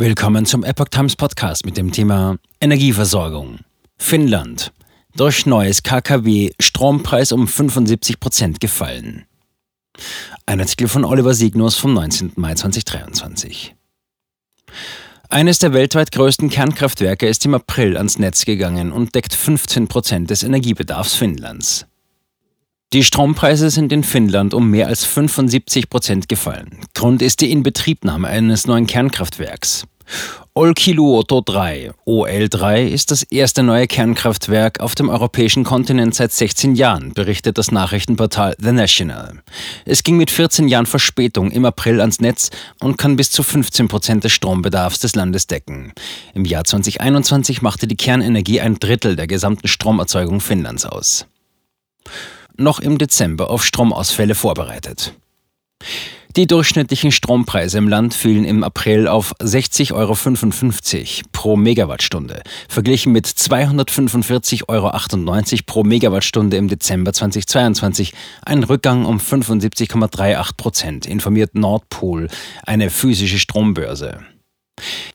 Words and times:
Willkommen 0.00 0.46
zum 0.46 0.62
Epoch 0.62 0.90
Times 0.90 1.16
Podcast 1.16 1.66
mit 1.66 1.76
dem 1.76 1.90
Thema 1.90 2.38
Energieversorgung. 2.60 3.58
Finnland. 3.96 4.72
Durch 5.16 5.44
neues 5.44 5.82
KKW 5.82 6.52
Strompreis 6.60 7.32
um 7.32 7.48
75 7.48 8.20
Prozent 8.20 8.60
gefallen. 8.60 9.24
Ein 10.46 10.60
Artikel 10.60 10.86
von 10.86 11.04
Oliver 11.04 11.34
Signus 11.34 11.74
vom 11.74 11.94
19. 11.94 12.34
Mai 12.36 12.54
2023. 12.54 13.74
Eines 15.30 15.58
der 15.58 15.72
weltweit 15.72 16.12
größten 16.12 16.48
Kernkraftwerke 16.48 17.26
ist 17.26 17.44
im 17.44 17.54
April 17.54 17.96
ans 17.96 18.20
Netz 18.20 18.44
gegangen 18.44 18.92
und 18.92 19.16
deckt 19.16 19.34
15 19.34 19.88
Prozent 19.88 20.30
des 20.30 20.44
Energiebedarfs 20.44 21.16
Finnlands. 21.16 21.87
Die 22.94 23.04
Strompreise 23.04 23.68
sind 23.68 23.92
in 23.92 24.02
Finnland 24.02 24.54
um 24.54 24.70
mehr 24.70 24.86
als 24.86 25.04
75 25.04 25.90
Prozent 25.90 26.26
gefallen. 26.26 26.78
Grund 26.94 27.20
ist 27.20 27.42
die 27.42 27.50
Inbetriebnahme 27.50 28.26
eines 28.26 28.66
neuen 28.66 28.86
Kernkraftwerks. 28.86 29.84
Olkiluoto 30.54 31.42
3, 31.44 31.90
OL3, 32.06 32.86
ist 32.86 33.10
das 33.10 33.24
erste 33.24 33.62
neue 33.62 33.86
Kernkraftwerk 33.86 34.80
auf 34.80 34.94
dem 34.94 35.10
europäischen 35.10 35.64
Kontinent 35.64 36.14
seit 36.14 36.32
16 36.32 36.76
Jahren, 36.76 37.12
berichtet 37.12 37.58
das 37.58 37.70
Nachrichtenportal 37.70 38.56
The 38.58 38.72
National. 38.72 39.42
Es 39.84 40.02
ging 40.02 40.16
mit 40.16 40.30
14 40.30 40.66
Jahren 40.66 40.86
Verspätung 40.86 41.50
im 41.50 41.66
April 41.66 42.00
ans 42.00 42.22
Netz 42.22 42.48
und 42.80 42.96
kann 42.96 43.16
bis 43.16 43.30
zu 43.30 43.42
15 43.42 43.88
Prozent 43.88 44.24
des 44.24 44.32
Strombedarfs 44.32 45.00
des 45.00 45.14
Landes 45.14 45.46
decken. 45.46 45.92
Im 46.32 46.46
Jahr 46.46 46.64
2021 46.64 47.60
machte 47.60 47.86
die 47.86 47.96
Kernenergie 47.96 48.62
ein 48.62 48.78
Drittel 48.78 49.14
der 49.14 49.26
gesamten 49.26 49.68
Stromerzeugung 49.68 50.40
Finnlands 50.40 50.86
aus 50.86 51.26
noch 52.58 52.80
im 52.80 52.98
Dezember 52.98 53.50
auf 53.50 53.64
Stromausfälle 53.64 54.34
vorbereitet. 54.34 55.14
Die 56.36 56.46
durchschnittlichen 56.46 57.10
Strompreise 57.10 57.78
im 57.78 57.88
Land 57.88 58.14
fielen 58.14 58.44
im 58.44 58.62
April 58.62 59.08
auf 59.08 59.34
60,55 59.40 59.92
Euro 59.92 61.28
pro 61.32 61.56
Megawattstunde, 61.56 62.42
verglichen 62.68 63.12
mit 63.12 63.26
245,98 63.26 64.68
Euro 64.68 64.92
pro 65.66 65.84
Megawattstunde 65.84 66.56
im 66.56 66.68
Dezember 66.68 67.12
2022, 67.12 68.12
ein 68.44 68.62
Rückgang 68.62 69.04
um 69.06 69.18
75,38 69.18 70.56
Prozent, 70.56 71.06
informiert 71.06 71.54
Nordpol, 71.54 72.28
eine 72.64 72.90
physische 72.90 73.38
Strombörse. 73.38 74.20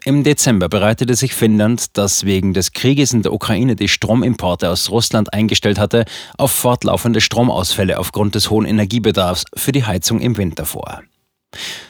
Im 0.06 0.24
Dezember 0.24 0.70
bereitete 0.70 1.16
sich 1.16 1.34
Finnland, 1.34 1.98
das 1.98 2.26
wegen 2.26 2.54
des 2.54 2.74
Krieges 2.74 3.14
in 3.14 3.22
der 3.22 3.34
Ukraine 3.34 3.76
die 3.76 3.88
Stromimporte 3.88 4.70
aus 4.70 4.90
Russland 4.90 5.34
eingestellt 5.34 5.80
hatte, 5.80 6.06
auf 6.38 6.52
fortlaufende 6.52 7.22
Stromausfälle 7.22 8.00
aufgrund 8.00 8.36
des 8.36 8.50
hohen 8.50 8.66
Energiebedarfs 8.66 9.46
für 9.56 9.72
die 9.72 9.86
Heizung 9.86 10.20
im 10.20 10.38
Winter 10.38 10.66
vor. 10.66 11.04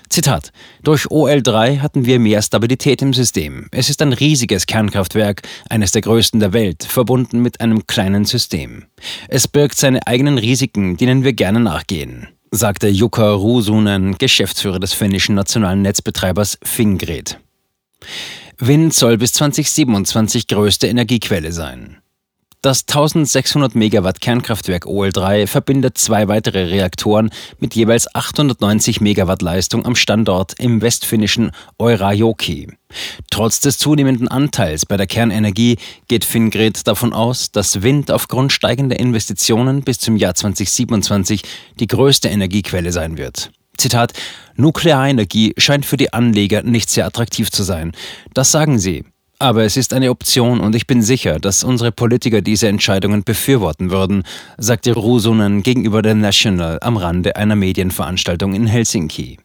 Zitat: 0.09 0.51
Durch 0.83 1.05
OL3 1.05 1.79
hatten 1.79 2.05
wir 2.05 2.19
mehr 2.19 2.41
Stabilität 2.41 3.01
im 3.01 3.13
System. 3.13 3.67
Es 3.71 3.89
ist 3.89 4.01
ein 4.01 4.13
riesiges 4.13 4.67
Kernkraftwerk, 4.67 5.41
eines 5.69 5.91
der 5.91 6.01
größten 6.01 6.39
der 6.39 6.53
Welt, 6.53 6.83
verbunden 6.83 7.41
mit 7.41 7.61
einem 7.61 7.87
kleinen 7.87 8.25
System. 8.25 8.85
Es 9.27 9.47
birgt 9.47 9.77
seine 9.77 10.05
eigenen 10.05 10.37
Risiken, 10.37 10.97
denen 10.97 11.23
wir 11.23 11.33
gerne 11.33 11.59
nachgehen, 11.59 12.27
sagte 12.51 12.89
Jukka 12.89 13.31
Rusunen, 13.31 14.17
Geschäftsführer 14.17 14.79
des 14.79 14.93
finnischen 14.93 15.33
nationalen 15.33 15.81
Netzbetreibers 15.81 16.59
Fingrid. 16.61 17.39
Wind 18.57 18.93
soll 18.93 19.17
bis 19.17 19.33
2027 19.33 20.47
größte 20.47 20.87
Energiequelle 20.87 21.51
sein. 21.51 21.97
Das 22.63 22.85
1600 22.87 23.75
Megawatt 23.75 24.21
Kernkraftwerk 24.21 24.85
OL3 24.85 25.47
verbindet 25.47 25.97
zwei 25.97 26.29
weitere 26.29 26.63
Reaktoren 26.63 27.29
mit 27.59 27.75
jeweils 27.75 28.07
890 28.15 29.01
Megawatt 29.01 29.41
Leistung 29.41 29.85
am 29.85 29.97
Standort 29.97 30.57
im 30.59 30.81
westfinnischen 30.81 31.51
Eurajoki. 31.77 32.69
Trotz 33.29 33.59
des 33.59 33.79
zunehmenden 33.79 34.29
Anteils 34.29 34.85
bei 34.85 34.95
der 34.95 35.07
Kernenergie 35.07 35.75
geht 36.07 36.23
Fingrid 36.23 36.87
davon 36.87 37.11
aus, 37.11 37.51
dass 37.51 37.81
Wind 37.81 38.09
aufgrund 38.09 38.53
steigender 38.53 38.97
Investitionen 38.97 39.81
bis 39.81 39.99
zum 39.99 40.15
Jahr 40.15 40.33
2027 40.33 41.41
die 41.81 41.87
größte 41.87 42.29
Energiequelle 42.29 42.93
sein 42.93 43.17
wird. 43.17 43.51
Zitat, 43.77 44.13
Nuklearenergie 44.55 45.53
scheint 45.57 45.85
für 45.85 45.97
die 45.97 46.13
Anleger 46.13 46.63
nicht 46.63 46.89
sehr 46.89 47.05
attraktiv 47.05 47.51
zu 47.51 47.63
sein. 47.63 47.91
Das 48.33 48.51
sagen 48.51 48.79
sie. 48.79 49.03
Aber 49.39 49.63
es 49.63 49.75
ist 49.75 49.93
eine 49.93 50.09
Option 50.09 50.61
und 50.61 50.73
ich 50.73 50.87
bin 50.87 51.01
sicher, 51.01 51.39
dass 51.39 51.65
unsere 51.65 51.91
Politiker 51.91 52.41
diese 52.41 52.67
Entscheidungen 52.69 53.23
befürworten 53.23 53.91
würden, 53.91 54.23
sagte 54.57 54.93
Rusunen 54.93 55.63
gegenüber 55.63 56.01
der 56.01 56.15
National 56.15 56.77
am 56.81 56.95
Rande 56.95 57.35
einer 57.35 57.55
Medienveranstaltung 57.55 58.53
in 58.53 58.67
Helsinki. 58.67 59.39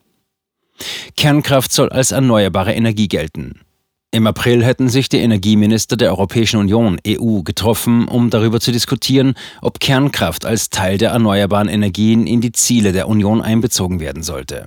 Kernkraft 1.17 1.73
soll 1.73 1.89
als 1.89 2.13
erneuerbare 2.13 2.75
Energie 2.75 3.09
gelten. 3.09 3.61
Im 4.11 4.27
April 4.27 4.65
hätten 4.65 4.89
sich 4.89 5.11
die 5.11 5.19
Energieminister 5.19 5.99
der 5.99 6.09
Europäischen 6.09 6.59
Union 6.59 6.99
EU 7.07 7.43
getroffen, 7.43 8.09
um 8.09 8.31
darüber 8.31 8.59
zu 8.59 8.73
diskutieren, 8.73 9.35
ob 9.61 9.81
Kernkraft 9.81 10.47
als 10.47 10.71
Teil 10.71 10.97
der 10.97 11.11
erneuerbaren 11.11 11.69
Energien 11.69 12.27
in 12.27 12.41
die 12.41 12.53
Ziele 12.53 12.93
der 12.93 13.07
Union 13.07 13.43
einbezogen 13.43 14.01
werden 14.01 14.23
sollte. 14.23 14.67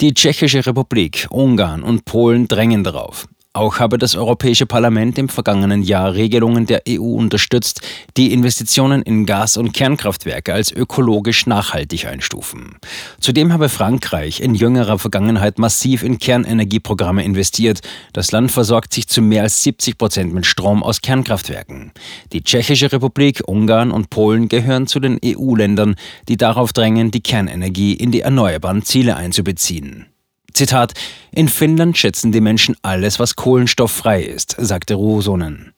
Die 0.00 0.14
Tschechische 0.14 0.64
Republik, 0.64 1.26
Ungarn 1.28 1.82
und 1.82 2.06
Polen 2.06 2.48
drängen 2.48 2.84
darauf. 2.84 3.28
Auch 3.56 3.78
habe 3.78 3.98
das 3.98 4.16
Europäische 4.16 4.66
Parlament 4.66 5.16
im 5.16 5.28
vergangenen 5.28 5.84
Jahr 5.84 6.14
Regelungen 6.14 6.66
der 6.66 6.82
EU 6.88 7.14
unterstützt, 7.14 7.82
die 8.16 8.32
Investitionen 8.32 9.00
in 9.02 9.26
Gas- 9.26 9.56
und 9.56 9.72
Kernkraftwerke 9.72 10.52
als 10.52 10.72
ökologisch 10.72 11.46
nachhaltig 11.46 12.08
einstufen. 12.08 12.74
Zudem 13.20 13.52
habe 13.52 13.68
Frankreich 13.68 14.40
in 14.40 14.56
jüngerer 14.56 14.98
Vergangenheit 14.98 15.60
massiv 15.60 16.02
in 16.02 16.18
Kernenergieprogramme 16.18 17.22
investiert. 17.22 17.78
Das 18.12 18.32
Land 18.32 18.50
versorgt 18.50 18.92
sich 18.92 19.06
zu 19.06 19.22
mehr 19.22 19.44
als 19.44 19.62
70 19.62 19.98
Prozent 19.98 20.34
mit 20.34 20.46
Strom 20.46 20.82
aus 20.82 21.00
Kernkraftwerken. 21.00 21.92
Die 22.32 22.42
Tschechische 22.42 22.90
Republik, 22.90 23.40
Ungarn 23.46 23.92
und 23.92 24.10
Polen 24.10 24.48
gehören 24.48 24.88
zu 24.88 24.98
den 24.98 25.20
EU-Ländern, 25.24 25.94
die 26.28 26.36
darauf 26.36 26.72
drängen, 26.72 27.12
die 27.12 27.22
Kernenergie 27.22 27.92
in 27.92 28.10
die 28.10 28.22
erneuerbaren 28.22 28.82
Ziele 28.82 29.14
einzubeziehen. 29.14 30.06
Zitat, 30.54 30.94
in 31.32 31.48
Finnland 31.48 31.98
schätzen 31.98 32.30
die 32.30 32.40
Menschen 32.40 32.76
alles, 32.82 33.18
was 33.18 33.34
kohlenstofffrei 33.34 34.22
ist, 34.22 34.54
sagte 34.56 34.94
Ruosonen. 34.94 35.74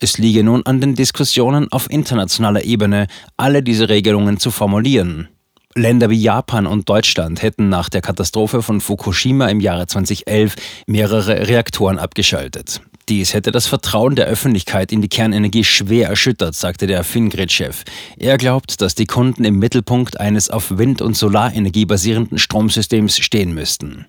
Es 0.00 0.16
liege 0.16 0.42
nun 0.42 0.64
an 0.64 0.80
den 0.80 0.94
Diskussionen 0.94 1.70
auf 1.70 1.90
internationaler 1.90 2.64
Ebene, 2.64 3.08
alle 3.36 3.62
diese 3.62 3.90
Regelungen 3.90 4.38
zu 4.38 4.50
formulieren. 4.50 5.28
Länder 5.74 6.08
wie 6.08 6.20
Japan 6.20 6.66
und 6.66 6.88
Deutschland 6.88 7.42
hätten 7.42 7.68
nach 7.68 7.90
der 7.90 8.00
Katastrophe 8.00 8.62
von 8.62 8.80
Fukushima 8.80 9.48
im 9.48 9.60
Jahre 9.60 9.86
2011 9.86 10.56
mehrere 10.86 11.48
Reaktoren 11.48 11.98
abgeschaltet. 11.98 12.80
Dies 13.08 13.34
hätte 13.34 13.52
das 13.52 13.68
Vertrauen 13.68 14.16
der 14.16 14.26
Öffentlichkeit 14.26 14.90
in 14.90 15.00
die 15.00 15.08
Kernenergie 15.08 15.62
schwer 15.62 16.08
erschüttert, 16.08 16.56
sagte 16.56 16.88
der 16.88 17.04
Fingrid-Chef. 17.04 17.84
Er 18.18 18.36
glaubt, 18.36 18.80
dass 18.80 18.96
die 18.96 19.06
Kunden 19.06 19.44
im 19.44 19.60
Mittelpunkt 19.60 20.18
eines 20.18 20.50
auf 20.50 20.76
Wind- 20.76 21.00
und 21.02 21.16
Solarenergie 21.16 21.86
basierenden 21.86 22.38
Stromsystems 22.38 23.18
stehen 23.18 23.54
müssten. 23.54 24.06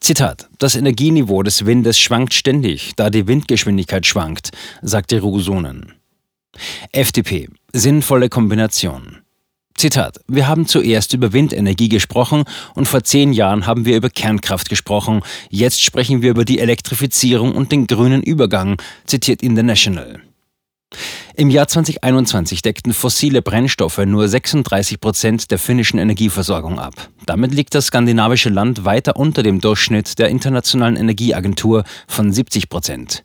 Zitat: 0.00 0.48
Das 0.58 0.76
Energieniveau 0.76 1.42
des 1.42 1.66
Windes 1.66 1.98
schwankt 1.98 2.32
ständig, 2.32 2.92
da 2.96 3.10
die 3.10 3.26
Windgeschwindigkeit 3.26 4.06
schwankt, 4.06 4.50
sagte 4.80 5.20
Rusunen. 5.20 5.92
FDP: 6.90 7.50
Sinnvolle 7.74 8.30
Kombination. 8.30 9.21
Zitat, 9.74 10.20
wir 10.28 10.48
haben 10.48 10.66
zuerst 10.66 11.12
über 11.12 11.32
Windenergie 11.32 11.88
gesprochen 11.88 12.44
und 12.74 12.86
vor 12.86 13.02
zehn 13.04 13.32
Jahren 13.32 13.66
haben 13.66 13.84
wir 13.84 13.96
über 13.96 14.10
Kernkraft 14.10 14.68
gesprochen. 14.68 15.22
Jetzt 15.50 15.82
sprechen 15.82 16.22
wir 16.22 16.30
über 16.30 16.44
die 16.44 16.58
Elektrifizierung 16.58 17.52
und 17.52 17.72
den 17.72 17.86
grünen 17.86 18.22
Übergang, 18.22 18.80
zitiert 19.06 19.42
International. 19.42 20.20
Im 21.34 21.48
Jahr 21.48 21.66
2021 21.66 22.60
deckten 22.60 22.92
fossile 22.92 23.40
Brennstoffe 23.40 23.98
nur 23.98 24.28
36 24.28 25.00
Prozent 25.00 25.50
der 25.50 25.58
finnischen 25.58 25.98
Energieversorgung 25.98 26.78
ab. 26.78 27.08
Damit 27.24 27.54
liegt 27.54 27.74
das 27.74 27.86
skandinavische 27.86 28.50
Land 28.50 28.84
weiter 28.84 29.16
unter 29.16 29.42
dem 29.42 29.60
Durchschnitt 29.60 30.18
der 30.18 30.28
Internationalen 30.28 30.96
Energieagentur 30.96 31.84
von 32.06 32.32
70 32.32 32.68
Prozent. 32.68 33.24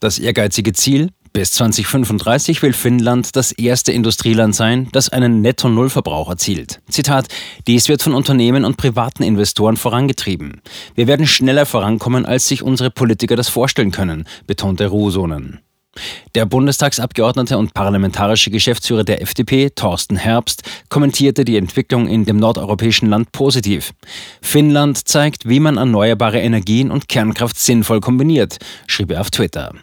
Das 0.00 0.18
ehrgeizige 0.18 0.72
Ziel, 0.72 1.10
bis 1.36 1.52
2035 1.52 2.62
will 2.62 2.72
Finnland 2.72 3.36
das 3.36 3.52
erste 3.52 3.92
Industrieland 3.92 4.54
sein, 4.54 4.88
das 4.92 5.10
einen 5.10 5.42
Netto-Null-Verbrauch 5.42 6.30
erzielt. 6.30 6.80
Zitat: 6.88 7.26
Dies 7.66 7.90
wird 7.90 8.00
von 8.00 8.14
Unternehmen 8.14 8.64
und 8.64 8.78
privaten 8.78 9.22
Investoren 9.22 9.76
vorangetrieben. 9.76 10.62
Wir 10.94 11.06
werden 11.06 11.26
schneller 11.26 11.66
vorankommen, 11.66 12.24
als 12.24 12.48
sich 12.48 12.62
unsere 12.62 12.90
Politiker 12.90 13.36
das 13.36 13.50
vorstellen 13.50 13.90
können, 13.90 14.26
betonte 14.46 14.86
Rusonen. 14.86 15.60
Der 16.34 16.46
Bundestagsabgeordnete 16.46 17.58
und 17.58 17.74
parlamentarische 17.74 18.50
Geschäftsführer 18.50 19.04
der 19.04 19.20
FDP, 19.20 19.68
Thorsten 19.68 20.16
Herbst, 20.16 20.62
kommentierte 20.88 21.44
die 21.44 21.58
Entwicklung 21.58 22.08
in 22.08 22.24
dem 22.24 22.38
nordeuropäischen 22.38 23.10
Land 23.10 23.32
positiv. 23.32 23.92
Finnland 24.40 25.06
zeigt, 25.06 25.46
wie 25.46 25.60
man 25.60 25.76
erneuerbare 25.76 26.40
Energien 26.40 26.90
und 26.90 27.10
Kernkraft 27.10 27.58
sinnvoll 27.58 28.00
kombiniert, 28.00 28.56
schrieb 28.86 29.10
er 29.10 29.20
auf 29.20 29.30
Twitter. 29.30 29.74